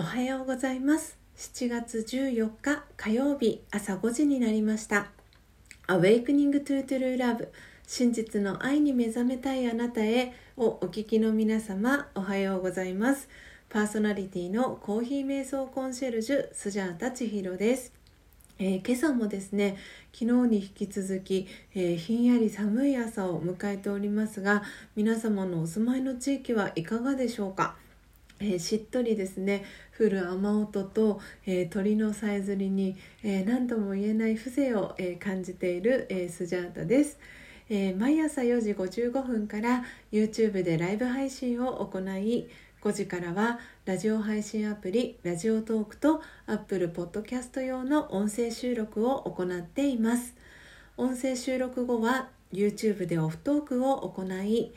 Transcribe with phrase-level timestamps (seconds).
[0.00, 1.18] おはようございます。
[1.36, 5.08] 7月14日火曜日朝5時になりました
[5.88, 7.48] 「Awakening to True Love
[7.86, 13.28] 真実の愛に目覚めたいあなたへ」をお聞きの皆様おはようございます。
[13.68, 17.92] パーソナリティのコーヒー瞑想コンシェルジュスジャータ千尋です。
[18.58, 19.76] えー、今朝もですね
[20.14, 24.62] 昨日に引き続き、えー、ひんやり寒い朝を迎えておりますが
[24.96, 27.76] 皆様のお住まいの地域はいかがでしょうか？
[28.40, 29.64] えー、しっとりですね。
[29.98, 37.18] 降る雨音と、えー、鳥のさえずりに、えー、何とも言えない風情を、え感じている、えスジャータです、
[37.68, 42.48] え毎朝4時55分から YouTube でライブ配信を行い
[42.82, 50.34] 5時からはラジオ配信アプリラジオトークと Apple Podcast 用の音声収録を行っています。
[50.96, 54.72] 音声収録後は YouTube でオフトークを行い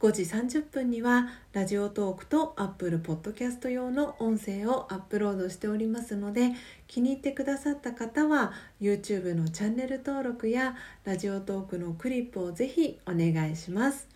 [0.00, 6.52] 5時30分にはラジオトークと Apple Podcast 用の音声をアップロードしておりますので
[6.86, 14.06] 気に入ってくださった方は YouTube のチャンネル登録やラジオトークのクリップをぜひお願いします。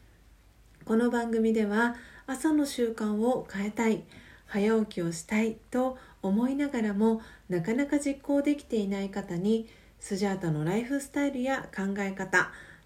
[0.84, 1.96] この番組では
[2.28, 4.04] 朝の習慣を変えたい
[4.46, 12.52] 早起きをしたいと思いながらもなかなか実行できていない方にスジャータのライフスタイルや考え方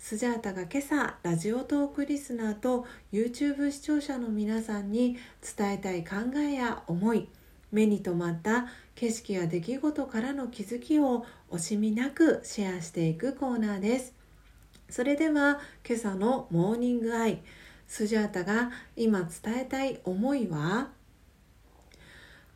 [0.00, 5.18] スジャータが今朝ラジオトークリスナーと YouTube 視聴者の皆さんに
[5.56, 7.28] 伝えたい考えや思い
[7.70, 14.14] 目に留まった景色や出来事からの気づきを惜しみなくシェアしていくコーナーです。
[14.88, 17.42] それでは今朝のモーニングアイ
[17.86, 20.88] スジャータが今伝えたい思いは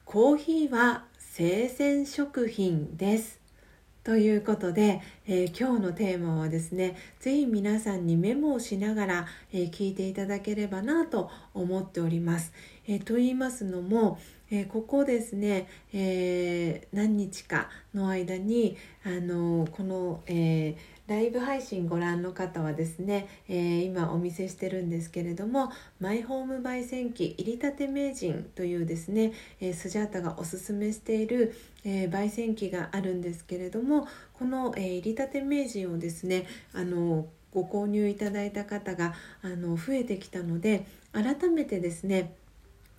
[0.06, 3.43] コーヒーは生鮮食品です。
[4.04, 12.52] ということで、えー、今日のテーマはですね是非皆さんにメモをしながら、えー、聞いていただければなと思っております。
[12.86, 14.18] えー、と言いますのも、
[14.50, 18.76] えここですね、え何日かの間に
[19.06, 25.70] あのこの、えーライブ配信ご覧の方はですね、えー、今お見せしてるんですけれども
[26.00, 31.54] マイホーム焙煎機入りたて名人というですね、えー、スジャータがおすすめしている、
[31.84, 42.34] えー、焙煎機があるんですけれどもこの、え入りたて名人をですねあのご購入いただいた方があの増えてきたので改めてですね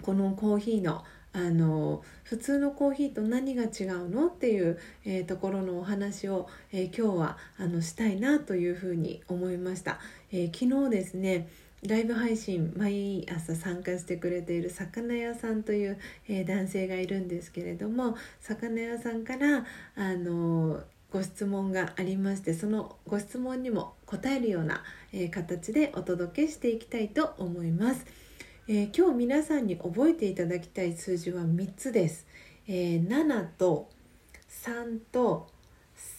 [0.01, 1.03] このコーヒーの
[1.35, 10.00] あの普通のコーヒーと何が違うのっていう、えー、ところのお話を、えー、今日はあのしたいなというふうに思いました、
[10.31, 11.50] えー、昨日ですね
[11.85, 20.81] ライブ配信毎朝参加してくれている魚屋さんという、え、男性がいるんですけれども魚屋さんからあの
[21.12, 28.06] ご質問がありましてそのご質問にも答えるような、え、形でお届けしていきたいと思います。
[28.67, 32.25] えー、今日皆さんに覚えていただきたい数字は3つです。
[32.67, 33.91] えー、7と
[34.49, 35.47] 3と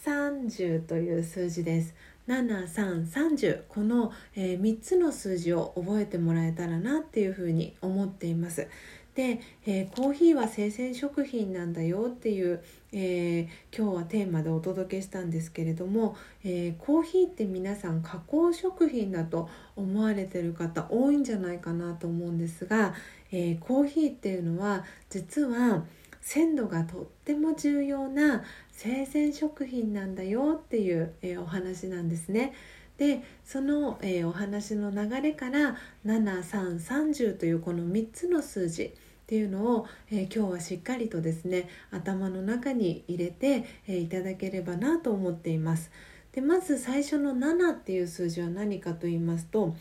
[0.05, 1.93] 30という数字です。
[2.29, 8.69] 7330この、えー、3つの数字を覚えてもらえたらなっていうふうに思っています。
[9.17, 22.93] で、えー、コーヒーは生鮮食品なんだよっていう、えー、今日はテーマでお届けしたんですけれども、えー、コーヒーって皆さん加工食品だと思われてる方多いんじゃないかなと思うんですが、
[23.31, 25.83] えコーヒーっていうのは実は
[26.21, 32.53] 鮮度がとっても重要な生鮮食品なんだよっていう、えお話なんですね。
[32.97, 38.93] でその、えー、お話の流れから7330というこの3つの数字
[39.27, 45.91] っていうのを、えー、今日はしっかりとですね頭の中に入れて、えー、いただければなと思っています。
[46.31, 49.75] でまず最初の7っていう数字は何かと言いますと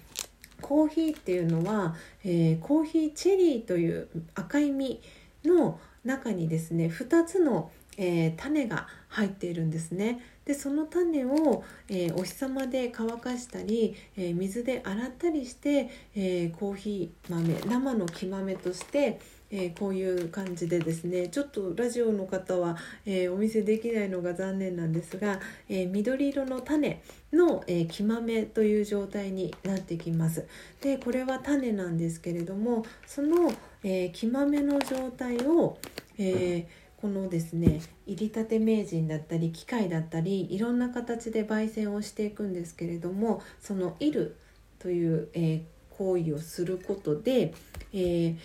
[0.61, 1.95] コーヒーっていうのは、
[2.25, 5.01] えー、コーヒーチェリーという赤い実
[5.45, 10.23] の中にですね2つの、えー、種が入っているんですね。
[10.45, 19.21] でその種を、えー、お日様で乾かしたり、えー、水で洗ったりして、えコーヒー豆生の木豆として
[19.51, 27.03] えー、こういう感じでですねちょっとラジオの方は、えー、お見せできないのが残念なんですが、えー、緑色の種
[27.33, 30.47] の、え木豆という状態になってきます。
[30.81, 33.53] でこれは種なんですけれどもその、
[33.83, 35.79] え木豆の状態を、
[36.19, 36.67] え
[36.97, 44.37] このですね入りたて名人だったり機械だったりいろんな形で焙煎をしていくんですけれどもその「いる」
[44.81, 47.55] という、え行為をすることで、
[47.93, 48.37] えー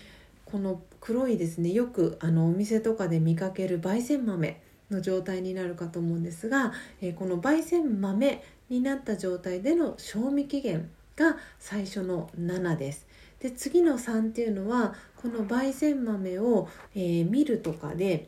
[0.51, 13.07] この黒いですねよくあのお店とかで見かける焙煎豆の状態になるかと思うんですが、えー、この焙煎豆になった状態での賞味期限が最初の7です。
[13.39, 18.27] で次の3っていうのはこの焙煎豆を、えー、ミルとかで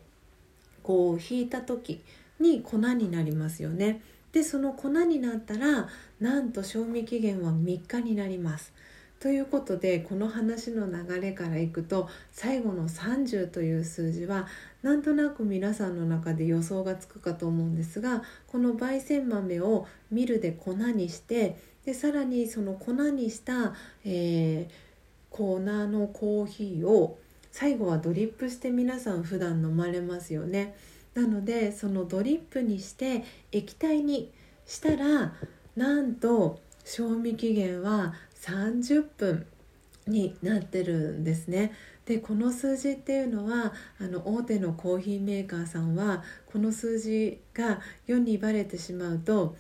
[0.82, 2.02] こう引いた時
[2.40, 4.02] に粉になりますよね。
[4.32, 5.88] でその粉になったら
[6.20, 8.74] なんと賞味期限は3日になります。
[9.24, 14.48] ということでこの話の流れからいくと最後の30という数字は
[14.82, 23.74] なんとなく皆さんの中で予想がつくかと思うんですがこの焙煎豆をミルで粉にしてでさらにその粉にした、
[24.04, 24.70] えー、
[25.30, 27.18] 粉のコーヒーを
[27.50, 30.76] 最後はドリップして皆さん普段飲まれますよね。
[31.14, 33.24] なのでそのドリップにして
[33.54, 34.34] 液体に
[34.66, 35.34] したら
[35.78, 39.46] なんと賞味期限は30分
[40.08, 41.74] になってるんですね。
[42.06, 49.56] でこの数字っていうのはあの大手のコーヒーメーカーさんはこの数字が世にバレてしまうと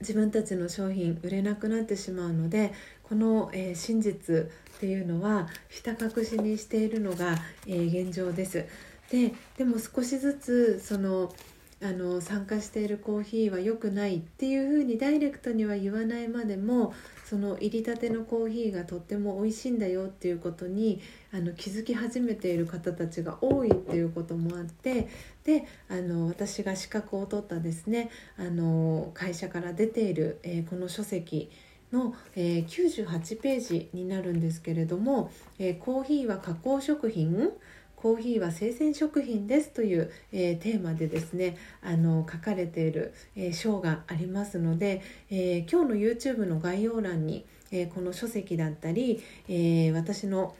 [0.00, 2.72] 自分たちの商品売れなくなってしまうので
[3.04, 7.36] この、えー、真実っていうのはひた隠しにしているのが、
[7.66, 8.66] えー、現状です。
[9.10, 11.32] ででも少しずつその
[11.80, 16.92] あの参加しているコーヒーは良くないっていうふうにダイレクトには言わないまでも
[17.24, 21.00] その入りたてのコーヒーがとっても美味しいんだよっていうことに
[21.32, 25.08] あの気づき始めている方たちが多いっていうこともあって
[25.44, 31.48] であの私が資格を取ったですねあの会社から出ている、えー、この書籍
[31.92, 37.50] の、えー、98ページになるんですけれども、えー、コーヒーは加工食品
[38.00, 50.54] コーヒーは生鮮食品ですという、えー、テーマでですねあの書かれている、えー、章がありますので、えー、今日の YouTube の概要欄に、えこの書籍だったり、え私の、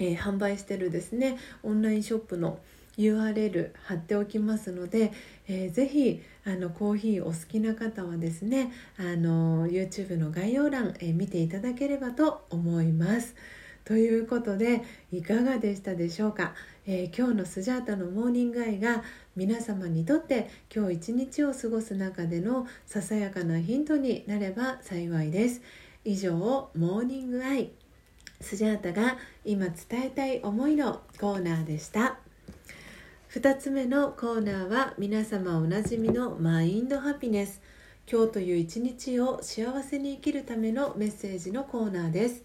[0.00, 2.58] え販売してるですねオンラインショップの
[3.00, 5.12] URL 貼っておきますので、
[5.48, 13.34] えー、ぜひあのコーヒーお好きな方はですねあの YouTube の概要欄、えー、見ていただければと思います。
[13.90, 16.54] ということでいかがでしたでしょうか、
[16.86, 19.02] えー、今日のスジャータのモーニングアイが
[19.34, 25.62] 皆様にとって今日一日を過ごす中でのささやかなヒントになれば幸いです。
[26.04, 27.72] 以上モーニングアイ。
[28.40, 32.20] スジャータが今伝えたい思いのコーナーでした。
[33.32, 37.60] 2つ目のコーナーは皆様おなじみのマインドハピネス。
[38.08, 42.44] 今日という一日を幸せに生きるためのメッセージのコーナーです。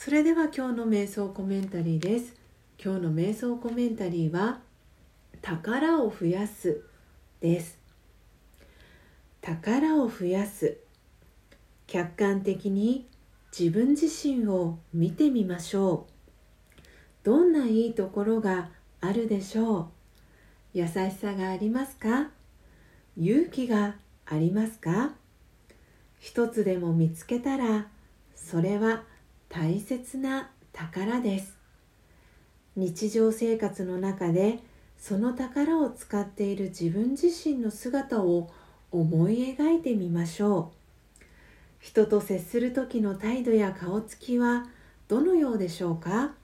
[0.00, 2.36] それでは今日の瞑想コメンタリーです。
[2.80, 4.60] 今日の瞑想コメンタリーは
[5.42, 6.84] 宝を増やす
[7.40, 7.80] です。
[9.40, 10.78] 宝を増やす。
[11.88, 13.08] 客観的に
[13.50, 16.06] 自分自身を見てみましょ
[16.78, 16.82] う。
[17.24, 19.86] どんないいところがあるでしょう。
[20.74, 22.30] 優しさがありますか？
[23.16, 25.10] 勇気がありますか？
[26.20, 27.88] 一つでも見つけたら
[28.36, 29.02] それは
[29.50, 31.56] 大切な宝です。
[32.76, 34.58] 日常生活の中で
[34.98, 38.50] その宝を使っている自分自身の姿を
[38.92, 40.72] 思い描いてみましょ
[41.20, 41.24] う。
[41.80, 44.66] 人と接する時の態度や顔つきは
[45.08, 46.34] どのようでしょうか？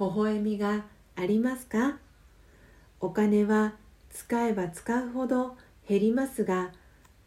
[0.00, 1.98] 微笑みがありますか？
[3.00, 3.74] お金は
[4.10, 6.72] 使えば使うほど減りますが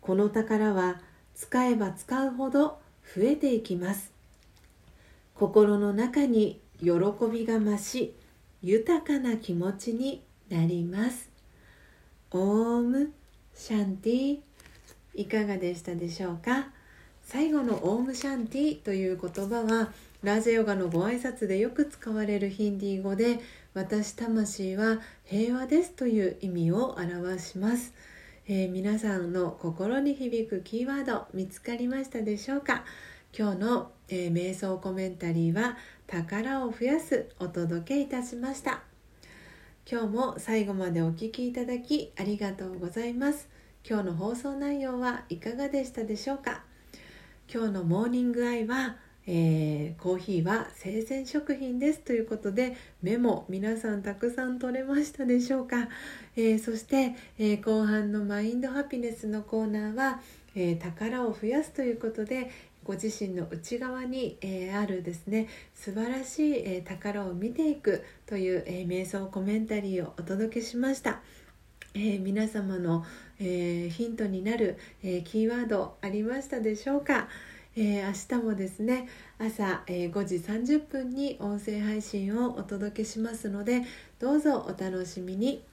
[0.01, 1.01] この宝は
[1.35, 2.79] 使えば使うほど
[3.15, 4.16] 増えていきます。
[5.39, 6.89] 心の中に喜
[7.31, 8.15] びが増し
[8.63, 11.29] 豊かな気持ちになります。
[12.31, 13.11] オーム
[13.53, 14.39] シャンティ。
[15.13, 16.69] いかがでしたでしょうか？
[17.21, 19.91] 最後のオームシャンティという言葉は
[20.23, 23.39] ラジャヨガのご挨拶でよく使われるヒンディー語で
[23.75, 27.93] 私魂は平和ですという意味を表します、
[28.47, 32.85] えー、皆さんの心に響くキーワード見つかりましたでしょうか？
[33.35, 38.81] 今日の、えー、瞑想コメンタリーは宝を増やすお届けいたしました。
[39.89, 43.49] 今日も最後までお聴きいただきありがとうございます。
[43.87, 46.63] 今日の放送内容はいかがでしたでしょうか。
[47.53, 51.99] 今日のモーニングアイは、えー、コーヒーは生鮮食品です。
[51.99, 55.87] ということでメモ皆さんたくさん取れましたでしょうか、
[56.35, 60.21] えー、そして、えー、後半のマインドハピネスのコーナーは、
[60.59, 62.49] え宝を増やすということで
[62.87, 71.19] ご自身の内側に、えー、あるですね素晴らしい、えー、宝を見ていくという、えー、瞑想コメンタリーをお届けしました。
[71.93, 73.03] え、皆様の、
[73.39, 77.27] え、ヒントになる、え、キーワードありましたでしょうか、
[77.75, 79.07] え明日もですね
[79.39, 83.83] 朝、え5時30分に音声配信をお届けしますので
[84.19, 85.63] どうぞお楽しみに。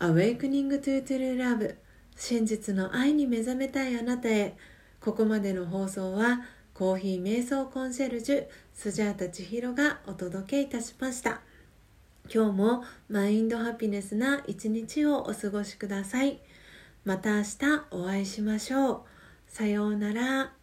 [0.00, 1.76] Awakening to True Love
[2.16, 4.56] 真実の愛に目覚めたいあなたへ。
[5.00, 6.42] ここまでの放送は
[6.74, 11.40] コーヒー瞑想コンシェルジュスジャータ千尋がお届けいたしました。
[12.32, 16.40] 今日もマインドハピネスな一日をお過ごしください。
[17.04, 17.48] また明日
[17.90, 19.00] お会いしましょう。
[19.46, 20.57] さようなら。